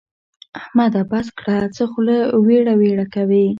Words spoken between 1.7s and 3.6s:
څه خوله ويړه ويړه کوې.